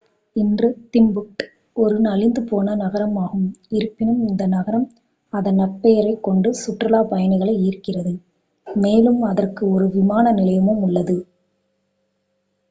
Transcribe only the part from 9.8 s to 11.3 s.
விமான நிலையமும் உள்ளது